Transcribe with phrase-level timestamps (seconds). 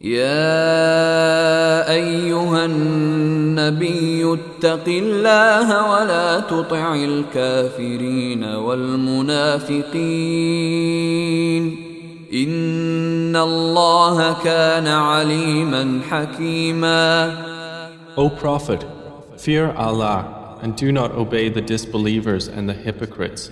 [0.00, 9.96] يا أيها النبي اتق الله ولا تطع الكافرين والمنافقين
[12.32, 17.32] إن الله كان عليما حكيما
[18.18, 18.84] O Prophet,
[19.36, 23.50] fear Allah and do not obey the disbelievers and the hypocrites.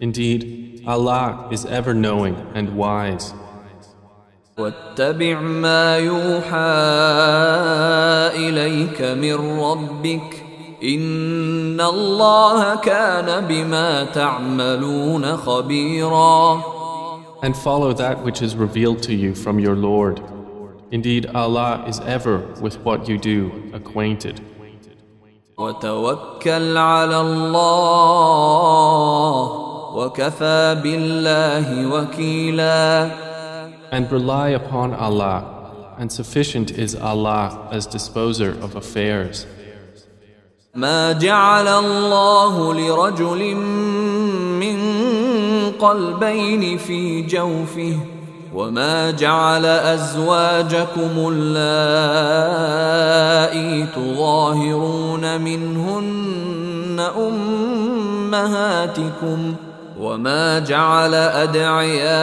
[0.00, 3.32] Indeed, Allah is ever knowing and wise.
[4.57, 6.57] واتبع ما يوحى
[8.49, 10.43] إليك من ربك
[10.83, 16.61] إن الله كان بما تعملون خبيرا
[17.43, 20.23] And follow that which is revealed to you from your Lord.
[20.89, 24.41] Indeed, Allah is ever with what you do acquainted.
[25.57, 28.07] وتوكل على الله
[29.95, 33.26] وكفى بالله وكيلا
[33.90, 35.44] And rely upon Allah,
[35.98, 39.46] and sufficient is Allah as disposer of affairs.
[40.74, 43.54] ما جعل الله لرجل
[44.56, 44.78] من
[45.78, 47.98] قلبين في جوفه
[48.54, 52.76] وما جعل ازواجكم اللائي
[53.86, 57.00] تظاهرون منهن
[58.32, 59.54] امهاتكم
[59.99, 62.17] وما جعل ادعياءكم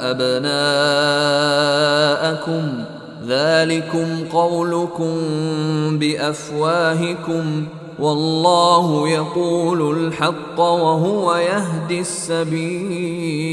[0.00, 1.00] ابناءكم
[3.26, 5.18] ذلكم قولكم
[5.98, 7.66] بافواهكم
[7.98, 13.50] والله يقول الحق وهو يهدي السبيل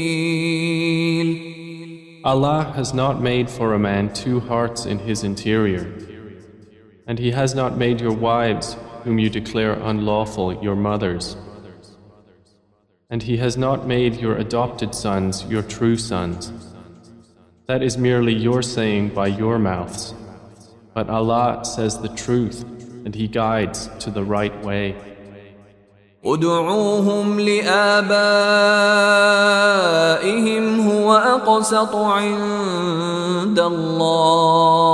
[2.24, 5.86] Allah has not made for a man two hearts in his interior,
[7.06, 11.36] and He has not made your wives, whom you declare unlawful, your mothers.
[13.09, 16.51] And He has not made your adopted sons your true sons.
[17.67, 20.13] That is merely your saying by your mouths.
[20.93, 22.63] But Allah says the truth,
[23.05, 24.95] and He guides to the right way.
[26.25, 28.09] ادعوهم لآبائهم
[30.89, 34.93] هو أقسط عند الله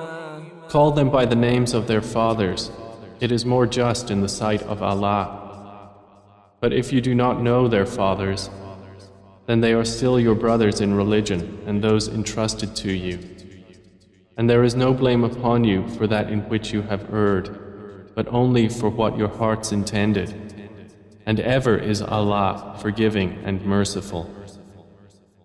[0.71, 2.71] Call them by the names of their fathers.
[3.19, 5.91] It is more just in the sight of Allah.
[6.61, 8.49] But if you do not know their fathers,
[9.47, 13.19] then they are still your brothers in religion and those entrusted to you.
[14.37, 18.29] And there is no blame upon you for that in which you have erred, but
[18.29, 20.29] only for what your hearts intended.
[21.25, 24.33] And ever is Allah forgiving and merciful.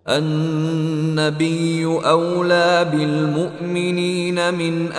[0.08, 4.92] النبي أولى بالمؤمنين من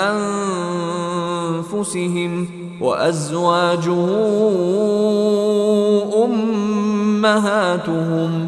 [1.63, 2.47] أنفسهم
[2.81, 4.07] وأزواجه
[7.25, 8.47] أمهاتهم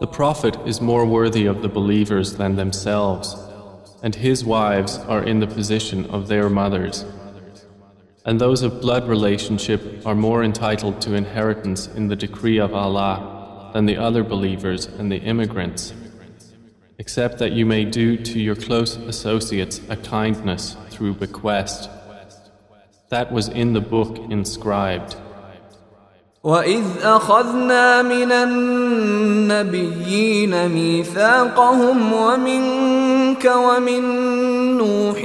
[0.00, 3.36] The Prophet is more worthy of the believers than themselves,
[4.02, 7.04] and his wives are in the position of their mothers.
[8.24, 13.72] And those of blood relationship are more entitled to inheritance in the decree of Allah
[13.74, 15.92] than the other believers and the immigrants,
[16.98, 21.90] except that you may do to your close associates a kindness through bequest.
[23.09, 25.15] That was in the book inscribed.
[26.43, 28.31] وإذ أخذنا من
[29.51, 34.01] النبيين ميثاقهم ومنك ومن
[34.77, 35.23] نوح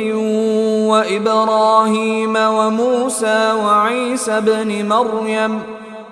[0.91, 5.63] وابراهيم وموسى وعيسى بن مريم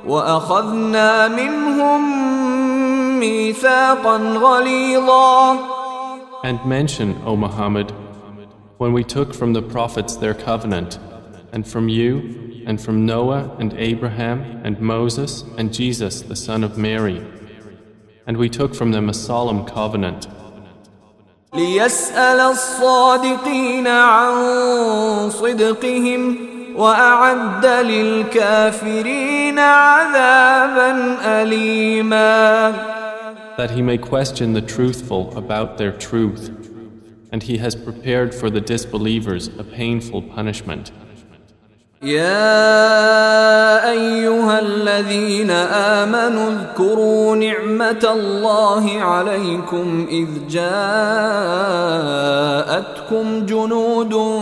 [0.07, 2.01] واخذنا منهم
[3.21, 5.59] ميثاقا غليظا
[6.45, 7.93] And mention, O Muhammad,
[8.79, 10.99] when we took from the prophets their covenant,
[11.53, 16.79] and from you, and from Noah and Abraham and Moses and Jesus the son of
[16.79, 17.25] Mary.
[18.27, 20.29] And we took from them a solemn covenant.
[21.55, 26.37] ليسأل الصادقين عن صدقهم
[26.77, 32.73] وأعد للكافرين عذابا أليما
[33.59, 36.51] That he may question the truthful about their truth,
[37.31, 40.91] and he has prepared for the disbelievers a painful punishment.
[42.04, 50.66] يا أيها الذين آمنوا اذكروا نعمة الله عليكم إذ جاءتكم
[53.46, 54.42] جنود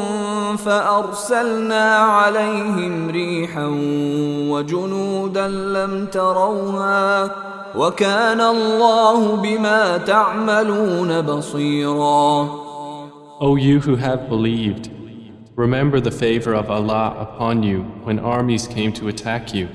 [0.66, 3.68] فأرسلنا عليهم ريحا
[4.50, 7.32] وجنودا لم تروها
[7.76, 12.50] وكان الله بما تعملون بصيرا.
[13.40, 14.95] O you who have believed
[15.56, 19.70] Remember the favor of Allah upon you when armies came to attack you,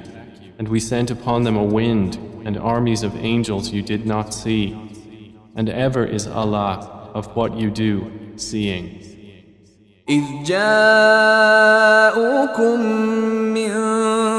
[0.59, 4.77] and we sent upon them a wind and armies of angels you did not see.
[5.57, 9.07] And ever is Allah of what you do seeing.
[10.09, 11.61] إذ جاءوكم
[13.55, 13.71] من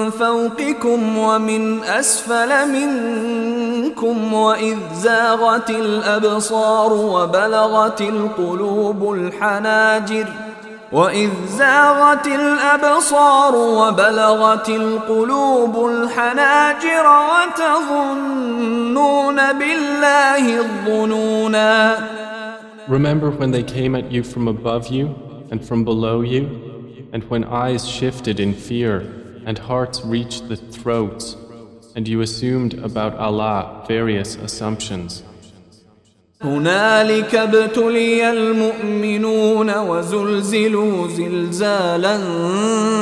[0.09, 10.50] فوقكم ومن أسفل منكم وإذ زاغت الأبصار وبلغت القلوب الحناجر ۖ
[10.92, 21.96] وإذ زاغت الأبصار وبلغت القلوب الحناجر وتظنون بالله الظنونا
[22.88, 25.12] Remember when they came at you from above you
[25.50, 26.46] and from below you,
[27.12, 29.00] and when eyes shifted in fear
[29.44, 31.36] and hearts reached the throats,
[31.96, 35.24] and you assumed about Allah various assumptions.
[36.43, 42.19] هنالك ابتلي المؤمنون وزلزلوا زلزالا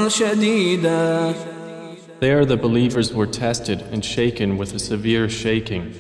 [0.08, 1.34] شديدا
[2.20, 5.94] There the believers were tested and shaken with a severe shaking.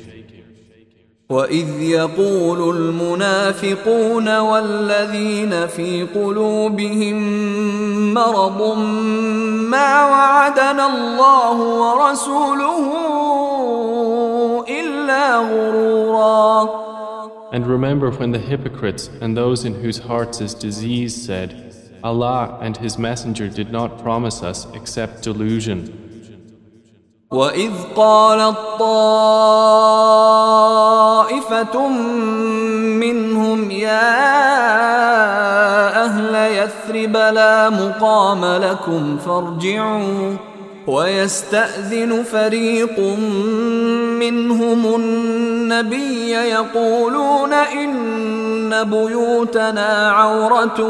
[1.30, 7.18] وإذ يقول المنافقون والذين في قلوبهم
[8.13, 8.77] مرض
[9.69, 13.28] ما وعدنا الله ورسوله
[17.52, 22.76] And remember when the hypocrites and those in whose hearts is disease said, Allah and
[22.76, 26.00] His Messenger did not promise us except delusion.
[27.32, 29.49] وإذ قالت طائفة
[33.00, 34.34] منهم يا
[36.05, 40.37] أهل يثرب لا مقام لكم فارجعوا
[40.87, 42.99] ويستأذن فريق
[44.19, 50.81] منهم النبي يقولون إن بيوتنا عورة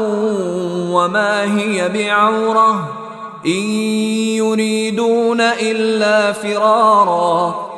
[0.90, 2.96] وما هي بعورة
[3.46, 3.62] إن
[4.36, 7.70] يريدون إلا فرارا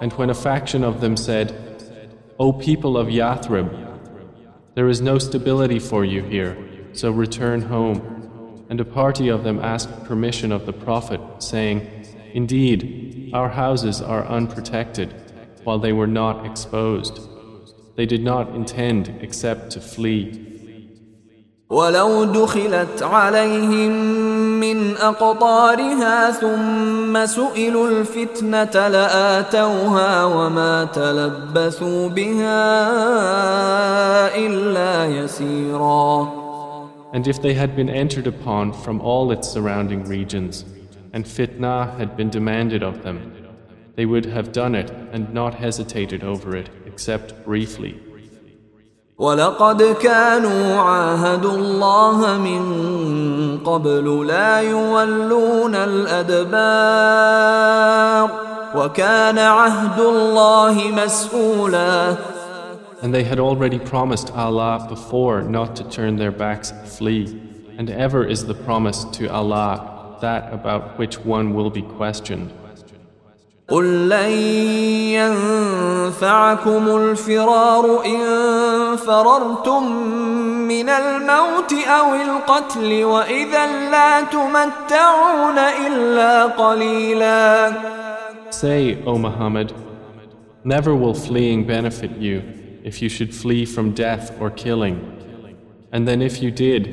[0.00, 1.52] And when a faction of them said,
[2.38, 3.68] O people of Yathrib,
[4.76, 6.56] there is no stability for you here,
[6.92, 8.17] so return home.
[8.69, 11.87] And a party of them asked permission of the Prophet, saying,
[12.33, 15.13] Indeed, our houses are unprotected,
[15.63, 17.19] while they were not exposed.
[17.95, 20.49] They did not intend except to flee.
[21.69, 23.91] ولو دخلت عليهم
[24.59, 32.75] من أقطارها ثم سئلوا الفتنة لآتوها وما تلبثوا بها
[34.35, 36.36] إلا يسيراً
[37.13, 40.65] And if they had been entered upon from all its surrounding regions,
[41.13, 43.33] and fitna had been demanded of them,
[43.95, 47.99] they would have done it and not hesitated over it except briefly.
[49.17, 52.63] ولقد كانوا عاهدوا الله من
[53.65, 56.43] قبل لا يولون الأدبار
[58.75, 62.15] وكان عهد الله مسؤولا
[63.01, 67.25] And they had already promised Allah before not to turn their backs and flee.
[67.77, 72.51] And ever is the promise to Allah that about which one will be questioned.
[73.67, 74.31] قل لن
[75.19, 79.83] ينفعكم الفرار إن فررتم
[80.67, 87.71] من الموت أو القتل وإذا لا تمتعون إلا قليلا
[88.51, 89.73] Say, O Muhammad,
[90.63, 94.97] never will fleeing benefit you if you should flee from death or killing.
[95.91, 96.83] And then if you did,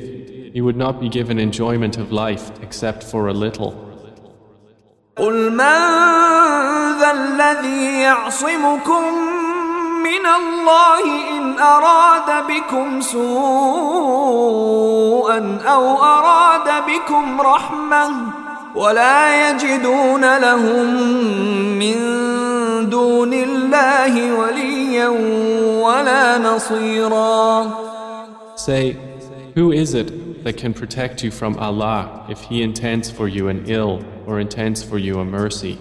[0.53, 3.73] he would not be given enjoyment of life except for a little.
[5.17, 5.79] قل من
[6.99, 9.03] ذا الذي يعصمكم
[10.03, 13.21] من الله إن أراد بكم سوءا
[15.67, 18.11] أو أراد بكم رحمة
[18.75, 20.85] ولا يجدون لهم
[21.79, 21.99] من
[22.89, 24.74] دون الله وليا
[25.83, 27.91] ولا نصيرا
[28.55, 28.95] Say,
[29.55, 33.63] who is it that can protect you from Allah if He intends for you an
[33.67, 35.77] ill or intends for you a mercy?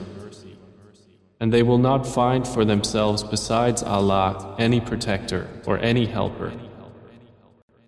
[1.41, 6.53] And they will not find for themselves besides Allah any protector or any helper.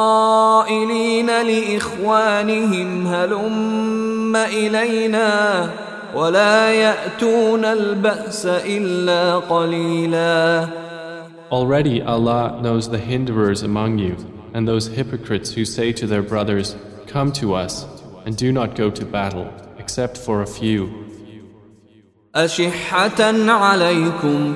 [1.27, 5.69] لإخوانهم هلم إلينا
[6.15, 10.67] ولا يأتون البأس إلا قليلا
[11.51, 14.15] Already Allah knows the hinderers among you
[14.53, 16.75] and those hypocrites who say to their brothers,
[17.07, 17.85] Come to us,
[18.25, 20.89] and do not go to battle, except for a few.
[22.35, 24.55] أشحة عليكم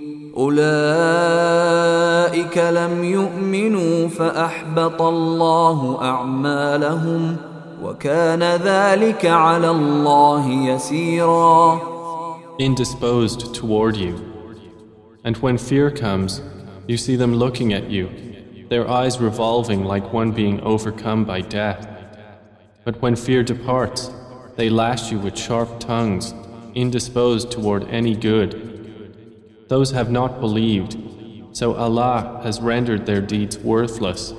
[0.36, 1.78] أولئك
[2.58, 7.36] لم يؤمنوا فأحبط الله أعمالهم
[7.82, 11.80] وكان ذلك على الله يسيرا
[12.58, 14.14] Indisposed toward you.
[15.24, 16.40] And when fear comes,
[16.86, 18.08] you see them looking at you
[18.68, 21.86] their eyes revolving like one being overcome by death.
[22.84, 24.10] But when fear departs,
[24.56, 26.34] they lash you with sharp tongues,
[26.74, 28.69] indisposed toward any good.
[29.70, 30.96] Those have not believed,
[31.52, 34.32] so Allah has rendered their deeds worthless,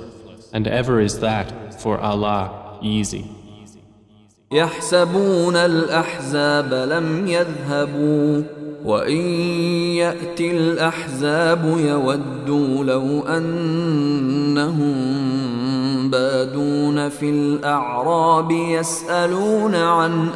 [0.54, 3.26] and ever is that for Allah easy.
[4.52, 8.44] يحسبون الأحزاب لم يذهبوا
[8.86, 9.22] وإن
[9.96, 14.98] يأتي الأحزاب يودوا لو أنهم
[16.10, 20.30] بادون في الأعراب يسألون عن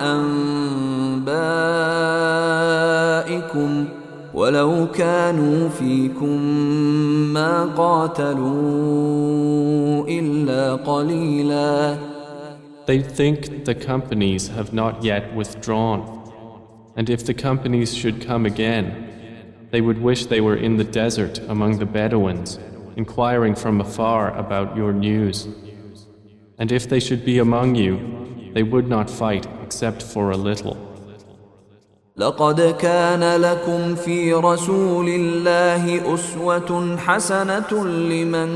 [3.21, 3.95] أنبائكم ۖ
[4.35, 6.41] ولو كانوا فيكم
[7.33, 9.11] ما قاتلوا
[10.07, 11.97] إلا قليلا
[12.87, 16.01] They think the companies have not yet withdrawn.
[16.95, 18.87] And if the companies should come again,
[19.71, 22.59] they would wish they were in the desert among the Bedouins,
[22.97, 25.47] inquiring from afar about your news.
[26.57, 30.84] And if they should be among you, they would not fight except for a little.
[32.18, 38.50] لقد كان لكم في رسول الله أسوة حسنة لمن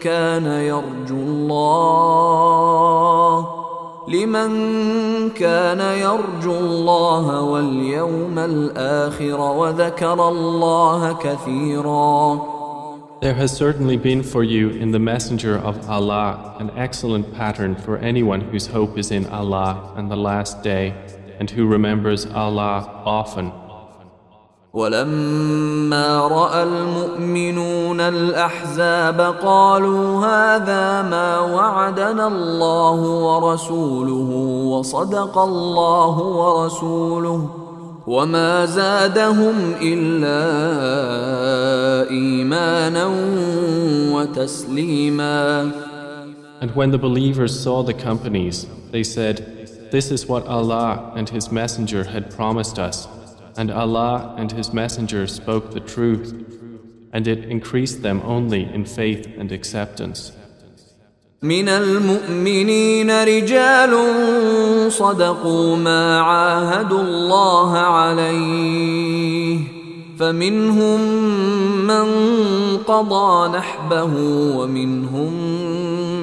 [0.00, 2.66] كان يرجو الله
[4.08, 4.50] لمن
[5.30, 12.40] كان يرجو الله واليوم الآخر وذكر الله كثيرا
[13.20, 17.98] There has certainly been for you in the Messenger of Allah an excellent pattern for
[17.98, 20.94] anyone whose hope is in Allah and the Last Day
[21.39, 23.51] and who remembers Allah often.
[24.75, 34.29] ولما راى المؤمنون الاحزاب قالوا هذا ما وعدنا الله ورسوله
[34.67, 37.49] وصدق الله ورسوله
[38.07, 40.41] وما زادهم الا
[42.09, 43.05] ايمانا
[44.11, 45.71] وتسليما
[46.61, 49.58] And when the believers saw the companies, they said,
[49.91, 53.07] This is what Allah and His Messenger had promised us.
[53.57, 56.33] And Allah and His Messenger spoke the truth,
[57.13, 60.31] and it increased them only in faith and acceptance.
[61.41, 63.91] من المؤمنين رجال
[64.91, 69.59] صدقوا ما عاهدوا الله عليه
[70.19, 71.01] فمنهم
[71.87, 72.07] من
[72.77, 74.13] قضى نحبه
[74.57, 75.33] ومنهم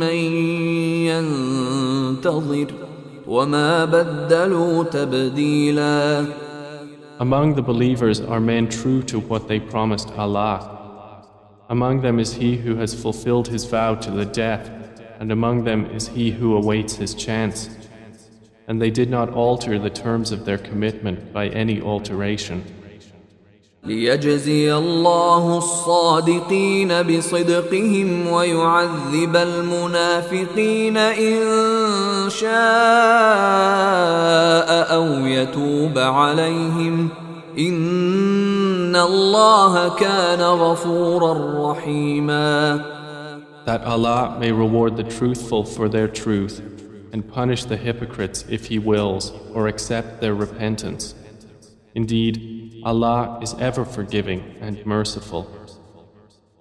[0.00, 0.16] من
[1.06, 1.52] ينتظر
[2.22, 2.85] وما بدلوا تبديلاً
[7.19, 11.25] among the believers are men true to what they promised Allah.
[11.67, 14.71] Among them is he who has fulfilled his vow to the death,
[15.19, 17.69] and among them is he who awaits his chance.
[18.65, 22.63] And they did not alter the terms of their commitment by any alteration.
[23.83, 31.39] ليجزي الله الصادقين بصدقهم ويعذب المنافقين ان
[32.29, 32.47] شاء
[34.95, 37.09] أو يتوب عليهم
[37.59, 42.81] ان الله كان غفورا رحيما
[43.65, 46.61] That Allah may reward the truthful for their truth
[47.11, 51.15] and punish the hypocrites if He wills or accept their repentance.
[51.93, 55.46] Indeed, Allah is ever forgiving and merciful.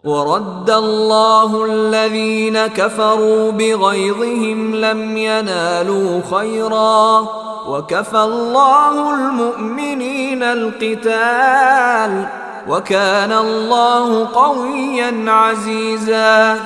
[0.03, 7.27] ورد الله الذين كفروا بغيظهم لم ينالوا خيرا
[7.67, 12.25] وكفى الله المؤمنين القتال
[12.67, 16.57] وكان الله قويا عزيزا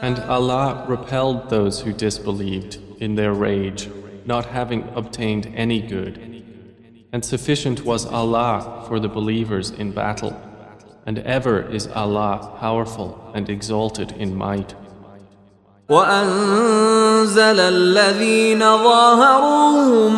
[0.00, 3.88] And Allah repelled those who disbelieved in their rage,
[4.26, 6.31] not having obtained any good.
[7.13, 10.33] And sufficient was Allah for the believers in battle,
[11.05, 14.73] and ever is Allah powerful and exalted in might.
[15.89, 20.13] وأنزل الذين ظاهروهم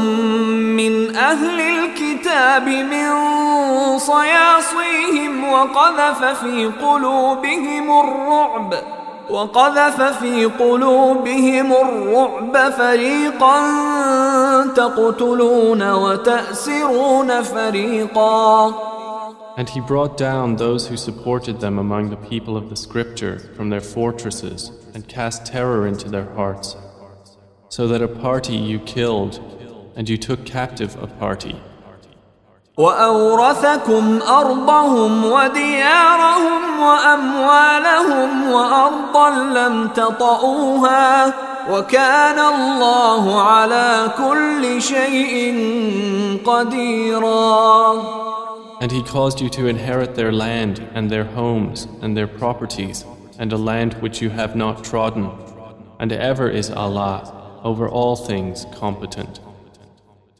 [0.75, 3.09] من أهل الكتاب من
[3.97, 8.73] صياصيهم وقذف في قلوبهم الرعب
[9.30, 13.60] وقذف في قلوبهم الرعب فريقا
[14.76, 18.72] تقتلون وتأسرون فريقا
[19.56, 23.68] And he brought down those who supported them among the people of the scripture from
[23.68, 26.76] their fortresses and cast terror into their hearts,
[27.68, 29.38] so that a party you killed
[29.96, 31.60] and you took captive a party.
[32.78, 41.34] وأورثكم أرضهم وديارهم وأموالهم وأرضا لم تطئوها
[41.70, 45.34] وكان الله على كل شيء
[46.46, 48.02] قديرا
[48.80, 53.04] And he caused you to inherit their land and their homes and their properties
[53.38, 55.30] and a land which you have not trodden.
[55.98, 59.40] And ever is Allah over all things competent.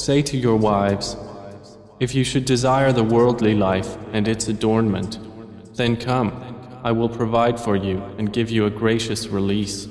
[0.00, 1.14] Say to your wives,
[2.00, 5.18] If you should desire the worldly life and its adornment,
[5.74, 6.32] then come,
[6.82, 9.88] I will provide for you and give you a gracious release.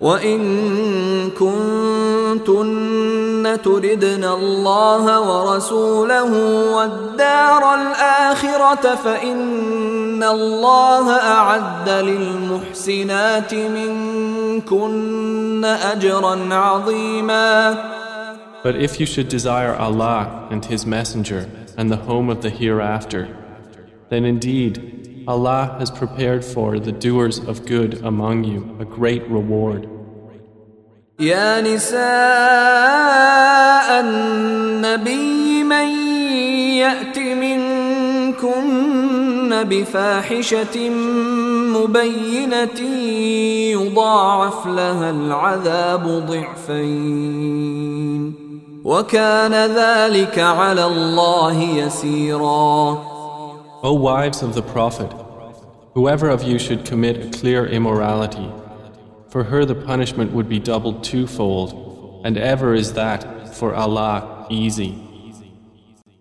[0.00, 0.40] وإن
[1.30, 2.76] كنتن
[3.64, 6.32] تردن الله ورسوله
[6.76, 17.96] والدار الآخرة فإن الله أعد للمحسنات منكن أجرا عظيما
[18.65, 23.35] But if you should desire Allah and His Messenger and the home of the hereafter,
[24.09, 29.87] then indeed Allah has prepared for the doers of good among you a great reward.
[31.19, 32.01] يا نساء
[33.99, 35.87] النبي من
[36.81, 38.51] يأت منكن
[39.63, 40.89] بفاحشة
[41.77, 42.81] مبينة
[43.71, 47.71] يضاعف لها العذاب ضعفين
[48.85, 53.11] وكان ذلك على الله يسيرا
[53.83, 55.11] O wives of the Prophet,
[55.95, 58.47] whoever of you should commit a clear immorality,
[59.29, 65.04] for her the punishment would be doubled twofold, and ever is that for Allah easy.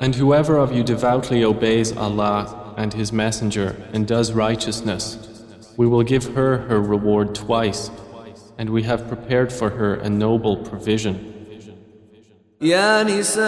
[0.00, 5.18] And whoever of you devoutly obeys Allah and His Messenger and does righteousness,
[5.76, 7.90] we will give her her reward twice,
[8.58, 11.32] and we have prepared for her a noble provision.
[12.60, 13.46] يا نساء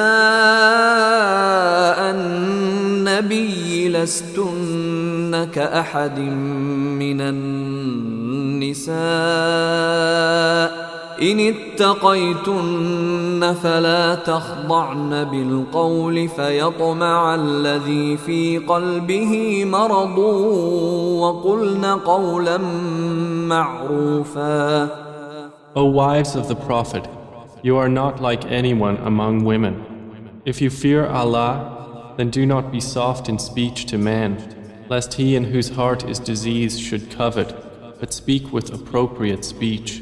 [2.11, 8.89] النبي لستن كأحد من النساء
[11.23, 20.19] إن اتقيتن فلا تخضعن بالقول فيطمع الذي في قلبه مرض
[21.19, 22.59] وقلن قولا
[23.49, 24.89] معروفا
[25.75, 27.07] O wives of the Prophet,
[27.63, 29.85] you are not like anyone among women.
[30.45, 34.39] If you fear Allah, then do not be soft in speech to men,
[34.89, 37.55] lest he in whose heart is disease should covet,
[38.01, 40.02] but speak with appropriate speech.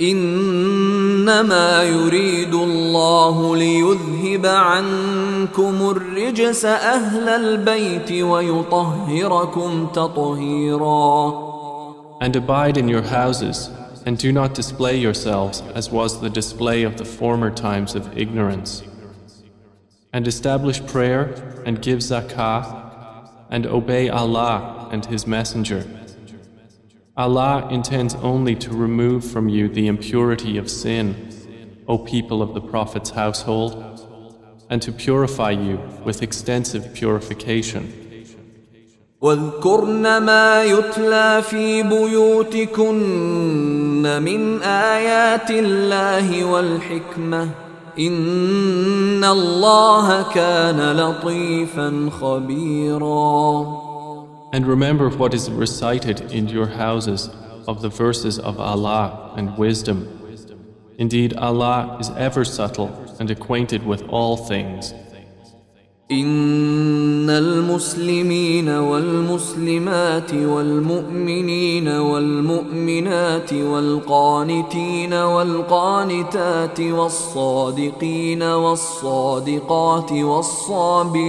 [0.00, 11.48] انما يريد الله ليذهب عنكم الرجس اهل البيت ويطهركم تطهيرا
[12.20, 13.70] And abide in your houses,
[14.04, 18.82] and do not display yourselves as was the display of the former times of ignorance.
[20.12, 21.34] And establish prayer,
[21.66, 22.64] and give zakah,
[23.50, 25.84] and obey Allah and His Messenger.
[27.18, 31.16] Allah intends only to remove from you the impurity of sin,
[31.88, 33.72] O people of the Prophet's household,
[34.70, 37.92] and to purify you with extensive purification.
[39.20, 43.02] واذكرن ما يتلى في بيوتكن
[44.22, 47.48] من آيات الله والحكمة
[47.98, 53.81] إن الله كان لطيفا خبيراً
[54.52, 57.28] And remember what is recited in your houses
[57.66, 60.08] of the verses of Allah and wisdom.
[60.98, 64.94] Indeed, Allah is ever subtle and acquainted with all things.
[66.10, 81.28] إن المسلمين والمسلمات والمؤمنين والمؤمنات والقانتين والقانتات والصادقين والصادقات والصابرين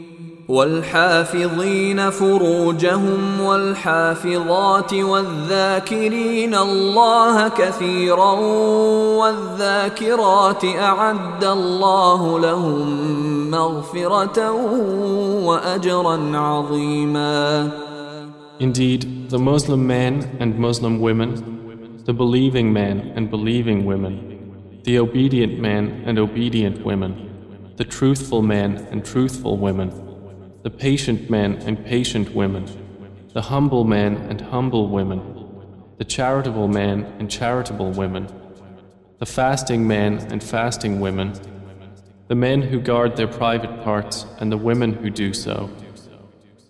[0.50, 8.32] والحافظين فروجهم والحافظات والذاكرين الله كثيرا
[9.18, 12.86] والذاكرات اعد الله لهم
[13.50, 14.50] مغفره
[15.46, 17.70] واجرا عظيما
[18.58, 21.30] Indeed, the Muslim men and Muslim women,
[22.06, 24.14] the believing men and believing women,
[24.84, 27.12] the obedient men and obedient women,
[27.76, 29.90] the truthful men and truthful women,
[30.63, 32.65] the patient men and patient women,
[33.33, 35.21] the humble men and humble women,
[35.97, 38.27] the charitable men and charitable women,
[39.19, 41.33] the fasting men and fasting women,
[42.27, 45.69] the men who guard their private parts and the women who do so,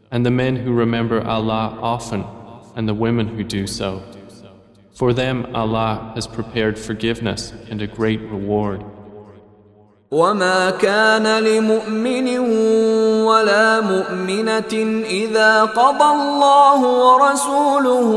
[0.09, 2.25] and the men who remember Allah often
[2.75, 4.03] and the women who do so.
[4.93, 8.83] For them Allah has prepared forgiveness and a great reward.
[10.11, 12.39] وما كان لمؤمن
[13.23, 18.09] ولا مؤمنة إذا قضى الله ورسوله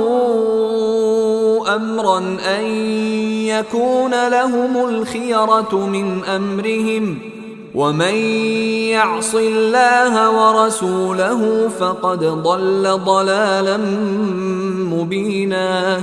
[1.76, 2.18] أمرا
[2.58, 2.64] أن
[3.46, 7.18] يكون لهم الخيرة من أمرهم
[7.74, 8.14] ومن
[8.90, 13.76] يعص الله ورسوله فقد ضل ضلالا
[14.90, 16.00] مبينا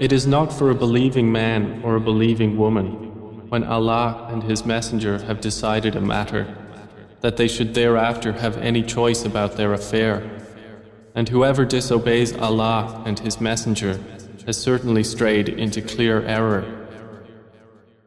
[0.00, 3.07] It is not for a believing man or a believing woman
[3.49, 6.47] when Allah and His Messenger have decided a matter,
[7.21, 10.23] that they should thereafter have any choice about their affair.
[11.15, 13.99] And whoever disobeys Allah and His Messenger
[14.45, 16.65] has certainly strayed into clear error.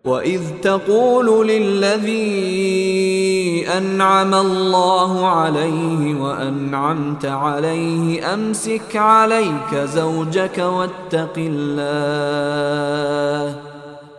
[0.04, 2.16] وإذ تقول للذي
[3.68, 12.16] أنعم الله عليه وأنعمت عليه أمسك عليك زوجك واتق الله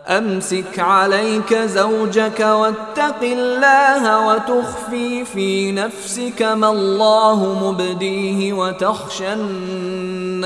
[0.07, 10.43] أمسك عليك زوجك واتق الله وتخفي في نفسك ما الله مبديه وتخشى الناس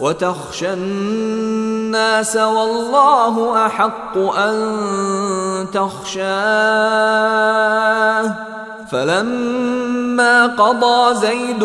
[0.00, 7.18] وتخشى الناس والله أحق أن تخشاه
[8.90, 11.64] فلما قضى زيد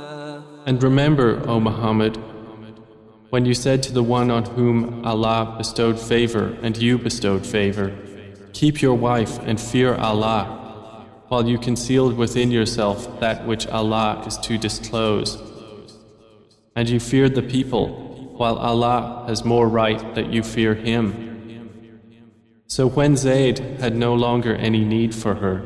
[0.65, 2.17] And remember, O Muhammad,
[3.31, 7.95] when you said to the one on whom Allah bestowed favor and you bestowed favor,
[8.53, 14.37] Keep your wife and fear Allah, while you concealed within yourself that which Allah is
[14.39, 15.41] to disclose.
[16.75, 21.31] And you feared the people, while Allah has more right that you fear Him.
[22.67, 25.63] So when Zayd had no longer any need for her,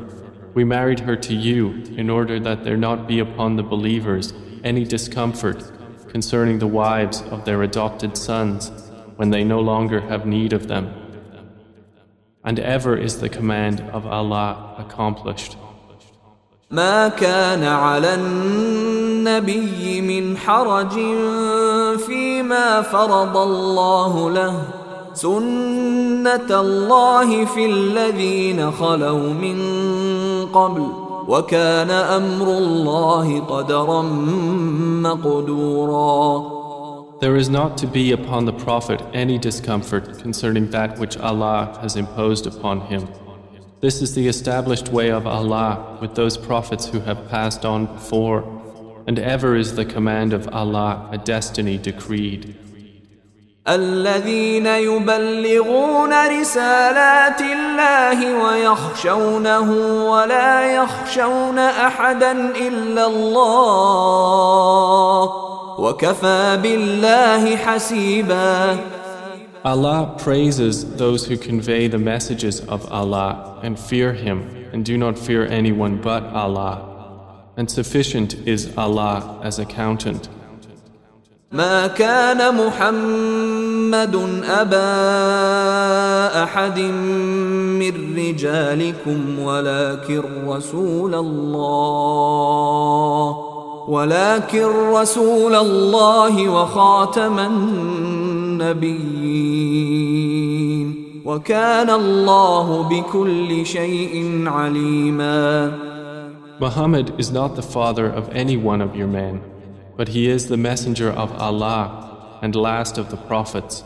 [0.54, 4.32] we married her to you in order that there not be upon the believers
[4.65, 5.63] any discomfort
[6.09, 8.71] concerning the wives of their adopted sons
[9.15, 10.93] when they no longer have need of them.
[12.43, 15.57] And ever is the command of Allah accomplished.
[16.71, 20.93] ما كان على النبي من حرج
[21.99, 24.63] فيما فرض الله له
[25.13, 29.57] سنة الله في الذين خلوا من
[30.53, 34.01] قبل وكان أمر الله قدرا
[35.01, 36.61] مقدورا
[37.21, 41.95] There is not to be upon the Prophet any discomfort concerning that which Allah has
[41.95, 43.07] imposed upon him.
[43.79, 48.43] This is the established way of Allah with those prophets who have passed on before,
[49.05, 52.55] and ever is the command of Allah a destiny decreed.
[53.67, 59.71] الذين يبلغون رسالات الله ويخشونه
[60.11, 62.31] ولا يخشون احدا
[62.67, 64.21] الا الله
[65.79, 68.77] وكفى بالله حسيبا
[69.63, 74.39] Allah praises those who convey the messages of Allah and fear Him
[74.73, 76.81] and do not fear anyone but Allah.
[77.57, 80.29] And sufficient is Allah as accountant.
[81.56, 84.92] ما كان محمد أبا
[86.42, 86.78] أحد
[87.80, 92.16] من رجالكم ولكن رسول الله
[93.88, 98.96] ولكن رسول الله وخاتم النبيين.
[101.24, 105.72] وكان الله بكل شيء عليما.
[106.60, 109.40] Muhammad is not the father of any one of your men,
[109.97, 113.83] but he is the messenger of Allah and last of the prophets,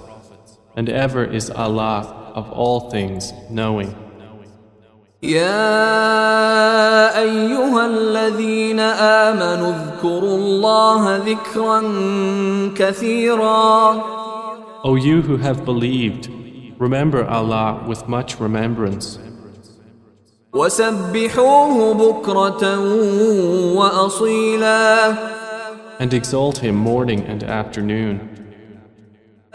[0.76, 3.96] and ever is Allah of all things knowing.
[5.24, 11.82] يا ايها الذين امنوا اذكروا الله ذكرا
[12.76, 14.02] كثيرا
[14.84, 16.30] O you who have believed,
[16.78, 19.18] remember Allah with much remembrance,
[20.54, 22.80] وسبحوه بكره
[23.76, 25.14] واصيلا
[26.00, 28.20] and exalt Him morning and afternoon.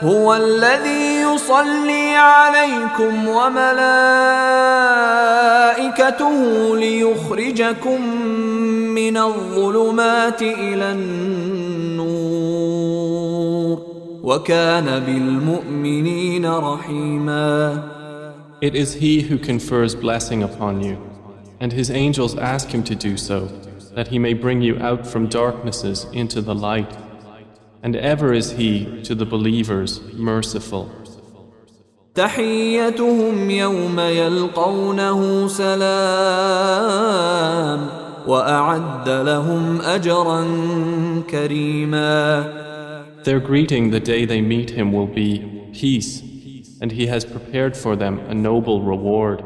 [0.01, 3.87] هو الذي يصلي عليكم وملائكته
[6.77, 8.03] ليخرجكم
[8.95, 12.21] من الظلمات الى النور
[14.23, 17.83] وكان بالمؤمنين رحيما
[18.62, 20.99] It is He who confers blessing upon you,
[21.61, 23.49] and His angels ask Him to do so,
[23.95, 26.97] that He may bring you out from darknesses into the light.
[27.83, 30.90] And ever is He to the believers merciful.
[32.14, 36.81] تحيتهم يوم يلقونه سلام
[38.27, 40.45] واعد لهم اجرا
[41.31, 42.61] كريما
[43.23, 46.23] Their greeting the day they meet Him will be peace,
[46.81, 49.45] and He has prepared for them a noble reward.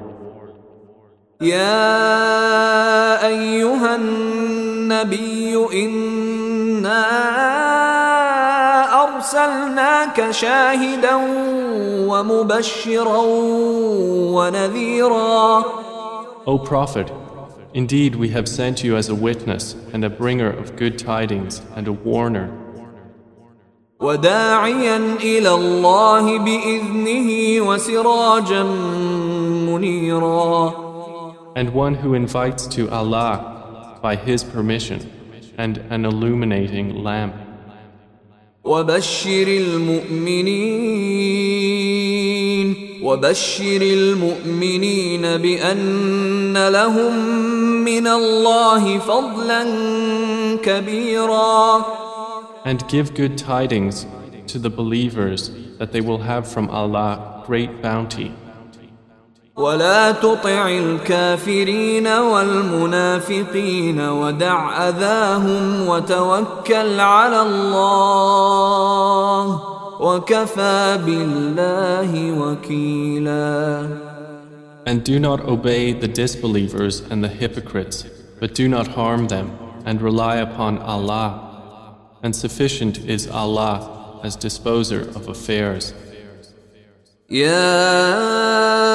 [1.42, 7.06] يا ايها النبي انا
[9.04, 11.16] ارسلناك شاهدا
[12.08, 13.22] ومبشرا
[14.36, 15.64] ونذيرا
[16.46, 17.10] O Prophet,
[17.74, 21.88] indeed we have sent you as a witness and a bringer of good tidings and
[21.88, 22.50] a warner.
[24.02, 28.64] وداعيا إلى الله باذنه وسراجا
[29.68, 30.89] منيرا
[31.59, 35.01] and one who invites to Allah by His permission
[35.59, 37.35] and an illuminating lamp.
[38.65, 39.49] وبشر
[41.45, 47.15] المؤمنين وبشر المؤمنين بان لهم
[47.85, 49.65] من الله فضلا
[50.63, 51.85] كبيرا
[52.65, 54.07] And give good tidings
[54.47, 58.33] to the believers that they will have from Allah great bounty.
[59.59, 68.95] ولا تطع الكافرين والمنافقين ودع أذاهم وتوكل على الله
[70.01, 73.89] وكفى بالله وكيلا
[74.87, 78.05] And do not obey the disbelievers and the hypocrites,
[78.39, 81.41] but do not harm them, and rely upon Allah.
[82.23, 85.95] And sufficient is Allah as disposer of affairs.
[87.31, 88.95] يا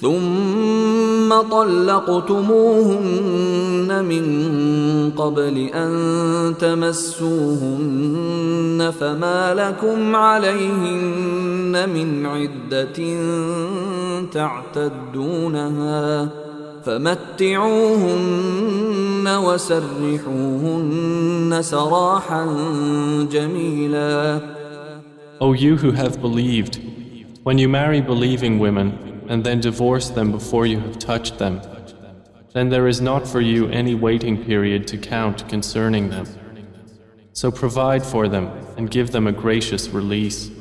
[0.00, 3.00] ثم طلقتموهن
[4.04, 4.24] من
[5.16, 5.90] قبل أن
[6.60, 8.10] تمسوهن
[9.00, 13.16] فما لكم عليهن من عدة
[14.32, 16.28] تعتدونها
[16.84, 18.18] فمتعوهن
[19.44, 20.82] وسرحوهن
[21.60, 22.46] سراحا
[23.32, 24.40] جميلا.
[25.40, 26.78] O you who have believed,
[27.44, 31.61] when you marry believing women, and then divorce them before you have touched them,
[32.53, 36.25] then there is not for you any waiting period to count concerning them.
[37.33, 40.51] So provide for them and give them a gracious release.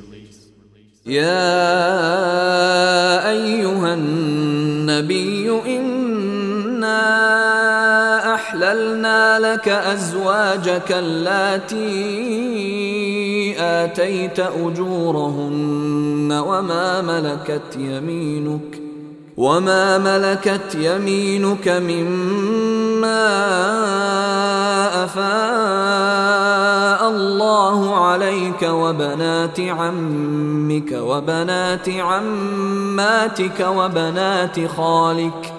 [1.07, 1.61] يا
[3.31, 7.05] أيها النبي إنا
[8.35, 11.85] أحللنا لك أزواجك اللاتي
[13.60, 18.82] آتيت أجورهن وما ملكت يمينك
[19.38, 23.28] وما ملكت يمينك مما
[25.04, 35.59] أفاء الله عليك وبنات عمك وبنات عماتك وبنات خالك ۖ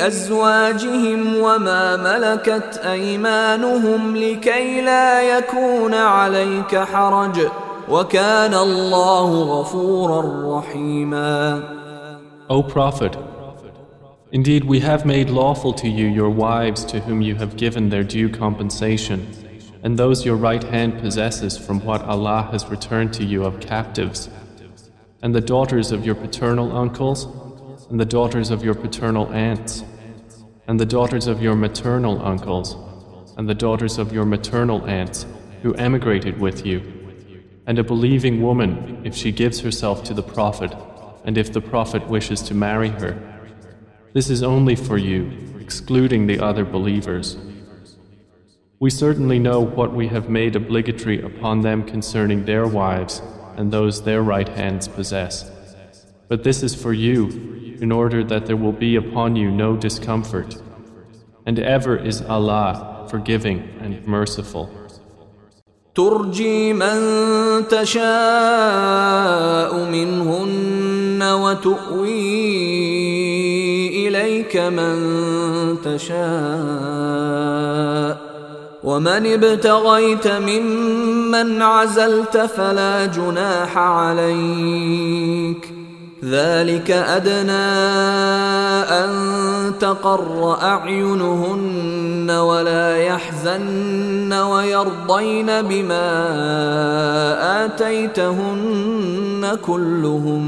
[0.00, 7.40] ازواجهم وما ملكت ايمانهم لكي لا يكون عليك حرج
[7.88, 11.62] وكان الله غفورا رحيما
[12.48, 13.16] O Prophet,
[14.32, 18.02] indeed we have made lawful to you your wives to whom you have given their
[18.02, 19.18] due compensation,
[19.84, 24.28] and those your right hand possesses from what Allah has returned to you of captives
[25.22, 27.26] and the daughters of your paternal uncles,
[27.89, 29.83] and the daughters of your paternal aunts,
[30.67, 32.75] and the daughters of your maternal uncles,
[33.37, 35.25] and the daughters of your maternal aunts
[35.61, 36.81] who emigrated with you,
[37.67, 40.73] and a believing woman if she gives herself to the Prophet,
[41.23, 43.19] and if the Prophet wishes to marry her.
[44.13, 47.37] This is only for you, excluding the other believers.
[48.79, 53.21] We certainly know what we have made obligatory upon them concerning their wives
[53.55, 55.49] and those their right hands possess.
[56.27, 57.27] But this is for you,
[57.80, 60.56] in order that there will be upon you no discomfort.
[61.46, 64.70] And ever is Allah forgiving and merciful.
[65.94, 66.98] ترجي من
[67.68, 68.04] تشاء
[69.84, 72.08] منهن وتؤوي
[74.08, 74.96] إليك من
[75.84, 76.20] تشاء
[78.84, 85.73] ومن ابتغيت ممن عزلت فلا جناح عليك
[86.25, 87.69] ذلك أدنى
[89.01, 89.09] أن
[89.79, 96.09] تقر أعينهن ولا يحزن ويرضين بما
[97.65, 100.45] آتيتهن كلهم.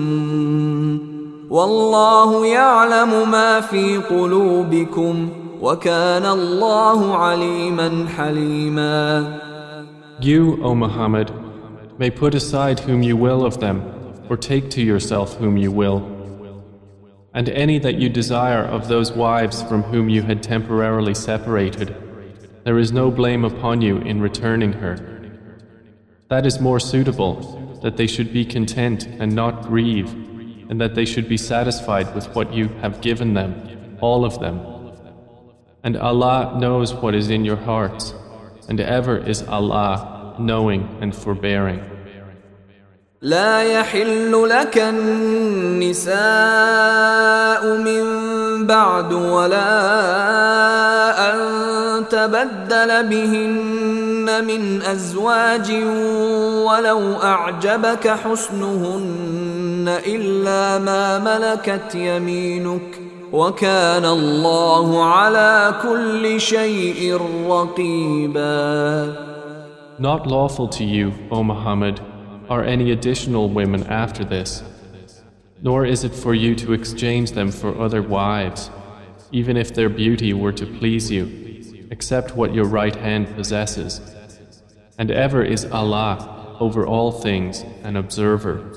[1.50, 5.30] والله يعلم ما في قلوبكم
[5.62, 9.26] وكان الله عليما حليما.
[10.22, 11.32] You, O Muhammad,
[12.00, 13.97] may put aside whom you will of them,
[14.30, 16.18] or take to yourself whom you will.
[17.34, 21.96] And any that you desire of those wives from whom you had temporarily separated,
[22.64, 24.96] there is no blame upon you in returning her.
[26.30, 30.12] That is more suitable, that they should be content and not grieve,
[30.70, 34.60] and that they should be satisfied with what you have given them, all of them.
[35.84, 38.14] And Allah knows what is in your hearts,
[38.68, 41.97] and ever is Allah knowing and forbearing.
[43.22, 46.18] لا يحل لك النساء
[47.78, 48.06] من
[48.68, 49.70] بعد ولا
[51.34, 51.40] أن
[52.10, 55.72] تبدل بهن من أزواج
[56.66, 63.02] ولو أعجبك حسنهن إلا ما ملكت يمينك
[63.34, 69.14] وكان الله على كل شيء رقيبا.
[70.00, 72.00] Not lawful to you, O Muhammad,
[72.50, 74.64] are any additional women after this,
[75.62, 78.70] nor is it for you to exchange them for other wives,
[79.32, 84.02] even if their beauty were to please you, except what your right hand possesses.
[84.98, 88.77] And ever is Allah over all things an observer.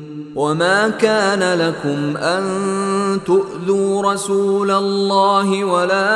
[0.35, 2.43] وما كان لكم ان
[3.25, 6.11] تؤذوا رسول الله ولا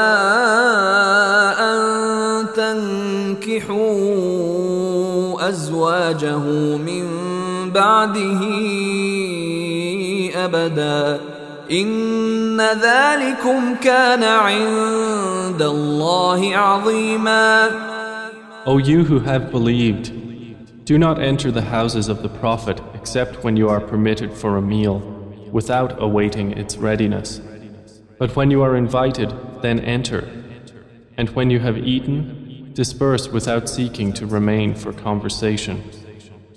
[1.60, 3.86] ان تنكحوا
[5.50, 6.38] ازواجه
[6.78, 7.06] من
[7.72, 8.42] بعده
[10.36, 11.20] ابدا
[11.72, 17.70] ان ذلكم كان عند الله عظيما
[18.68, 20.25] O you who have believed
[20.86, 24.62] Do not enter the houses of the Prophet except when you are permitted for a
[24.62, 25.00] meal,
[25.52, 27.42] without awaiting its readiness.
[28.20, 29.34] But when you are invited,
[29.64, 30.30] then enter.
[31.18, 35.84] And when you have eaten, disperse without seeking to remain for conversation.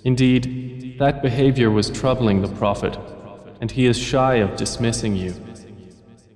[0.04, 2.98] Indeed, that behavior was troubling the Prophet,
[3.62, 5.34] and he is shy of dismissing you.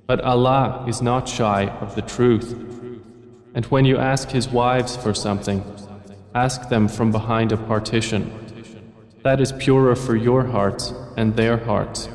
[0.07, 2.53] But Allah is not shy of the truth.
[3.55, 5.63] And when you ask His wives for something,
[6.36, 8.32] Ask them from behind a partition.
[9.24, 12.10] That is purer for your hearts and their hearts.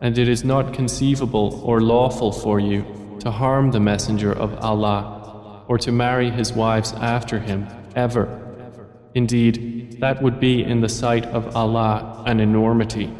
[0.00, 2.84] And it is not conceivable or lawful for you
[3.20, 8.26] to harm the Messenger of Allah or to marry his wives after him, ever.
[9.14, 13.10] Indeed, that would be in the sight of Allah an enormity.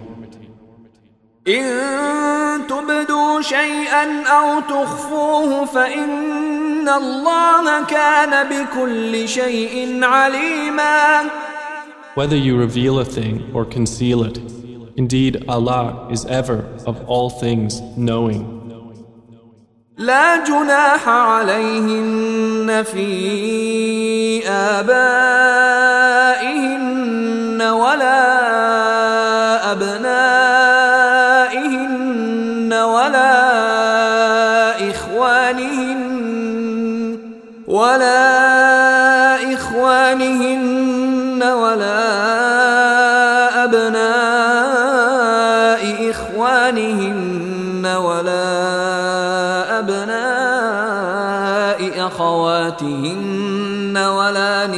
[1.46, 6.47] إن تبدوا شيئا أو تخفوه فإن
[6.78, 11.30] إن الله كان بكل شيء عليما
[12.14, 14.38] Whether you reveal a thing or conceal it,
[14.96, 18.44] indeed Allah is ever of all things knowing.
[19.98, 25.94] لا جناح عليهن في آبائهن
[27.62, 28.27] ولا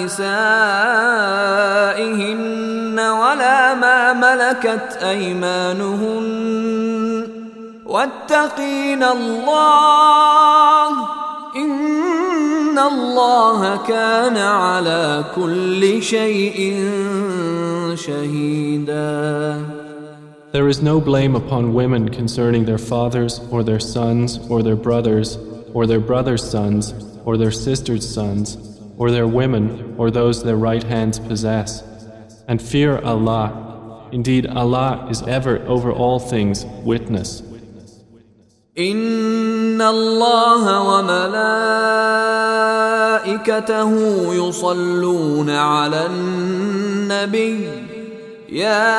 [0.00, 1.36] نسائهن
[2.98, 6.26] ولا ما ملكت أيمانهن
[7.86, 10.90] واتقين الله
[11.57, 11.96] إن
[12.76, 16.76] إن الله كان على كل شيء
[17.94, 19.64] شهيدا
[20.52, 25.38] There is no blame upon women concerning their fathers or their sons or their brothers
[25.72, 26.92] or their brothers' sons
[27.24, 28.69] or their sisters' sons
[29.01, 31.81] or their women or those their right hands possess.
[32.47, 33.47] And fear Allah.
[34.11, 37.41] Indeed, Allah is ever over all things witness.
[38.77, 40.63] إن الله
[43.29, 43.91] وملائكته
[44.33, 47.69] يصلون على النبي
[48.49, 48.97] يا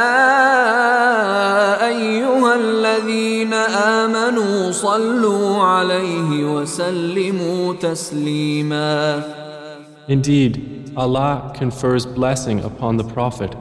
[1.88, 9.41] ايها الذين امنوا صلوا عليه وسلموا تسليما
[10.07, 13.55] Indeed, Allah confers blessing upon the Prophet,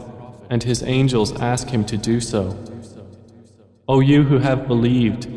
[0.51, 2.57] and His angels ask Him to do so.
[3.89, 5.29] O you who have believed,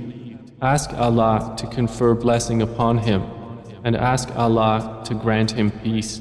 [0.60, 3.22] ask Allah to confer blessing upon him,
[3.84, 6.20] and ask Allah to grant him peace.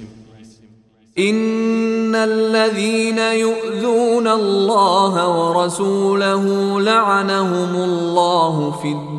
[1.18, 6.45] إن الذين يؤذون الله ورسوله
[6.80, 9.11] لعنهم الله في الدنيا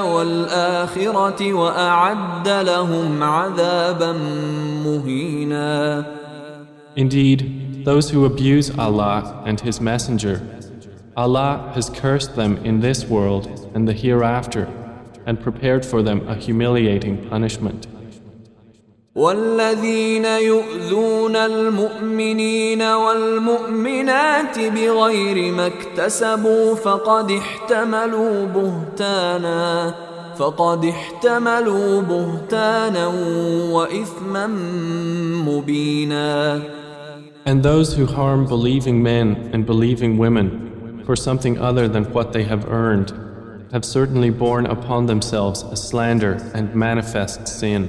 [0.00, 4.12] والآخرة وأعد لهم عذابا
[4.84, 6.04] مهينا.
[6.96, 10.40] Indeed, those who abuse Allah and His Messenger
[11.16, 14.68] Allah has cursed them in this world and the hereafter
[15.26, 17.86] and prepared for them a humiliating punishment.
[19.14, 29.94] والذين يؤذون المؤمنين والمؤمنات بغير ما اكتسبوا فقد احتملوا بهتانا
[30.36, 33.06] فقد احتملوا بهتانا
[33.72, 34.46] وإثما
[35.46, 36.62] مبينا
[37.46, 42.44] And those who harm believing men and believing women for something other than what they
[42.44, 43.12] have earned,
[43.72, 47.88] have certainly borne upon themselves a slander and manifest sin.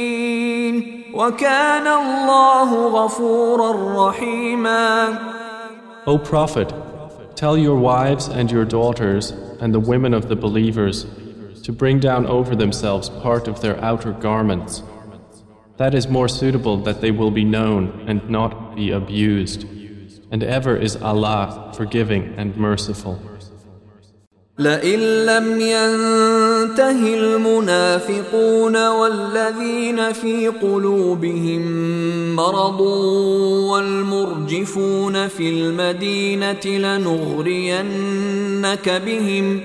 [1.20, 5.18] وكان الله غفورا رحيما
[6.06, 6.72] O Prophet,
[7.34, 11.06] tell your wives and your daughters and the women of the believers
[11.62, 14.82] to bring down over themselves part of their outer garments.
[15.78, 19.66] That is more suitable that they will be known and not be abused.
[20.30, 23.20] and ever is Allah forgiving and merciful.
[24.59, 31.61] لئن لم ينته المنافقون والذين في قلوبهم
[32.35, 32.81] مرض
[33.71, 37.81] والمرجفون في المدينة لنغرينك
[39.05, 39.61] بهم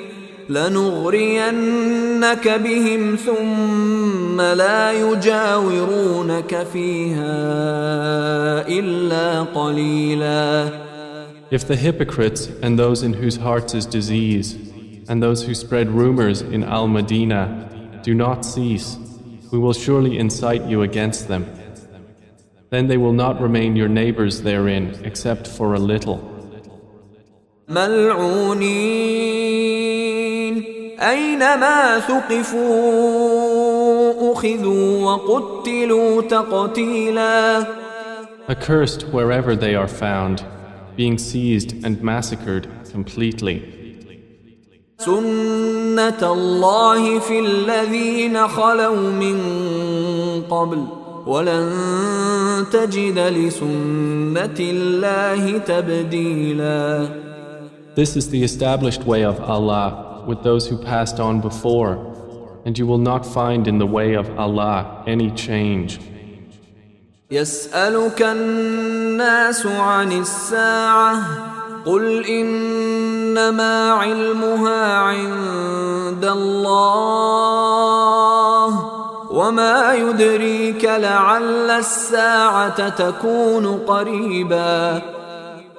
[0.49, 7.39] لنغرينك بهم ثم لا يجاورونك فيها
[8.69, 10.69] إلا قليلا.
[11.51, 14.57] If the hypocrites and those in whose hearts is disease
[15.08, 18.98] and those who spread rumors in Al-Madinah do not cease,
[19.52, 21.46] we will surely incite you against them.
[22.70, 26.28] Then they will not remain your neighbors therein except for a little.
[31.02, 32.72] أينما ثقفوا
[34.32, 37.66] أخذوا وقتلوا تقتيلا
[38.50, 40.44] Accursed wherever they are found,
[40.98, 43.75] being seized and massacred completely.
[44.99, 49.39] سنة الله في الذين خلوا من
[50.51, 50.87] قبل
[51.27, 57.09] ولن تجد لسنة الله تبديلا
[57.95, 61.93] This is the established way of Allah with those who passed on before,
[62.67, 65.99] and you will not find in the way of Allah any change.
[67.31, 77.92] يسألك الناس عن الساعة قل إنما علمها عند الله
[79.32, 85.02] وما يدريك لعل الساعة تكون قريبا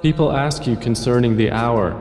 [0.03, 1.95] People ask you concerning the hour.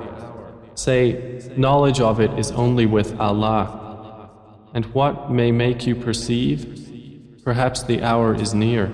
[0.74, 4.30] Say, knowledge of it is only with Allah.
[4.74, 6.59] And what may make you perceive?
[7.43, 8.91] Perhaps the hour is near.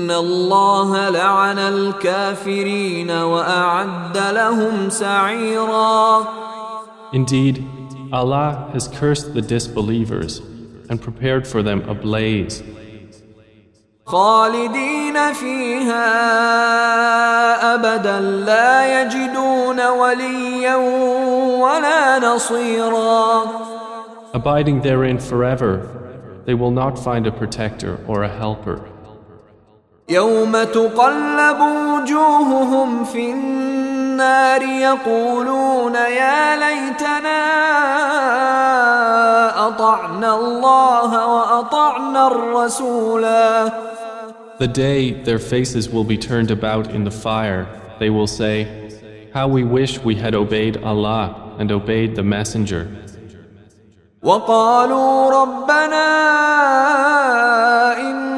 [0.00, 6.24] إن الله لعن الكافرين وأعد لهم سعيرا
[7.12, 7.64] Indeed,
[8.12, 10.40] Allah has cursed the disbelievers
[10.88, 12.62] and prepared for them a blaze.
[14.06, 16.04] خالدين فيها
[17.74, 20.76] أبدا لا يجدون وليا
[21.62, 23.44] ولا نصيرا
[24.34, 25.72] Abiding therein forever,
[26.44, 28.80] they will not find a protector or a helper.
[30.11, 37.41] يوم تقلب وجوههم في النار يقولون يا ليتنا
[39.67, 43.71] أطعنا الله وأطعنا الرسولا
[44.59, 47.65] The day their faces will be turned about in the fire,
[47.99, 48.67] they will say,
[49.33, 52.87] How we wish we had obeyed Allah and obeyed the Messenger.
[54.23, 56.07] وقالوا ربنا
[57.97, 58.30] إنا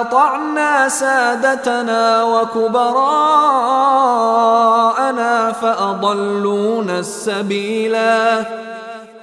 [0.00, 2.72] أطعنا سادتنا وكبراءنا
[5.52, 8.46] فأضلونا السبيلا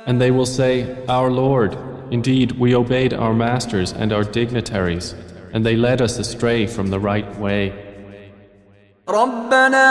[0.06, 1.78] And they will say, Our Lord,
[2.10, 5.14] indeed we obeyed our masters and our dignitaries,
[5.54, 7.74] and they led us astray from the right way.
[9.10, 9.90] ربنا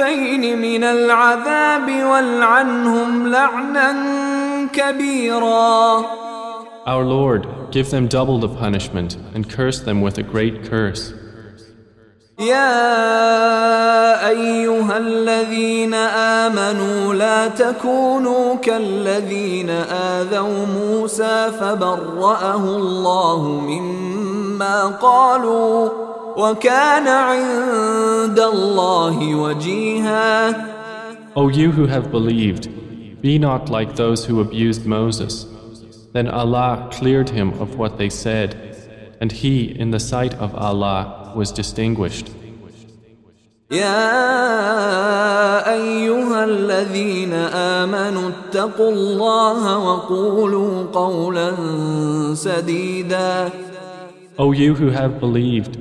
[0.00, 3.96] ضعفين من العذاب والعنهم لعنا
[4.72, 6.04] كبيرا
[6.86, 11.12] Our Lord, give them double the punishment and curse them with a great curse.
[12.38, 12.78] يا
[14.28, 15.94] أيها الذين
[16.44, 26.09] آمنوا لا تكونوا كالذين آذوا موسى فبرأه الله مما قالوا
[26.39, 30.55] وكان عند الله وجيها
[31.37, 32.69] O you who have believed,
[33.21, 35.45] be not like those who abused Moses.
[36.13, 38.49] Then Allah cleared him of what they said,
[39.19, 42.27] and he, in the sight of Allah, was distinguished.
[43.71, 47.33] يا ايها الذين
[47.83, 51.51] امنوا اتقوا الله وقولوا قولا
[52.33, 53.49] سديدا
[54.37, 55.77] O you who have believed,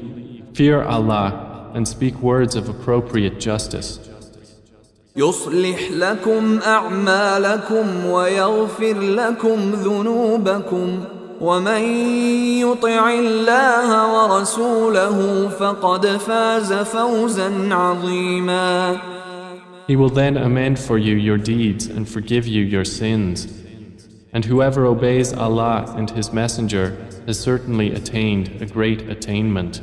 [0.58, 3.98] fear Allah and speak words of appropriate justice.
[5.16, 11.04] يصلح لكم اعمالكم ويغفر لكم ذنوبكم
[11.40, 11.82] ومن
[12.60, 18.98] يطع الله ورسوله فقد فاز فوزا عظيما
[19.86, 23.46] He will then amend for you your deeds and forgive you your sins.
[24.32, 29.82] And whoever obeys Allah and His Messenger has certainly attained a great attainment.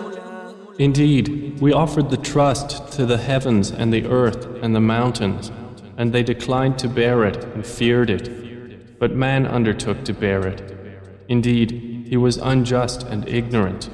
[0.79, 5.51] Indeed, we offered the trust to the heavens and the earth and the mountains,
[5.97, 8.97] and they declined to bear it and feared it.
[8.99, 10.77] But man undertook to bear it.
[11.27, 13.89] Indeed, he was unjust and ignorant.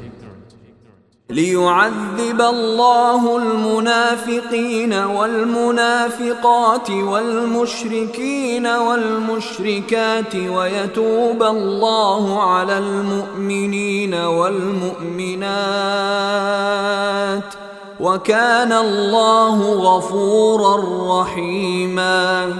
[1.29, 15.47] ليعذب الله المنافقين والمنافقات والمشركين والمشركات ويتوب الله على المؤمنين والمؤمنات
[17.99, 20.75] وكان الله غفورا
[21.21, 22.53] رحيما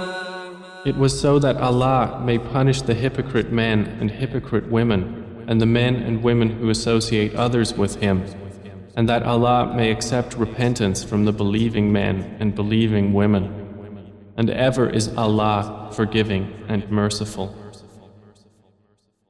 [0.84, 5.66] It was so that Allah may punish the hypocrite men and hypocrite women, and the
[5.66, 8.22] men and women who associate others with Him,
[8.98, 13.44] and that Allah may accept repentance from the believing men and believing women.
[14.36, 17.54] And ever is Allah forgiving and merciful.